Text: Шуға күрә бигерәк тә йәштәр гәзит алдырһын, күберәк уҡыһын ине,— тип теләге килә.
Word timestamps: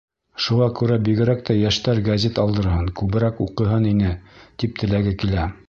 Шуға 0.43 0.69
күрә 0.79 0.95
бигерәк 1.07 1.43
тә 1.49 1.57
йәштәр 1.59 2.01
гәзит 2.09 2.41
алдырһын, 2.45 2.89
күберәк 3.01 3.45
уҡыһын 3.47 3.89
ине,— 3.93 4.17
тип 4.65 4.83
теләге 4.83 5.17
килә. 5.25 5.49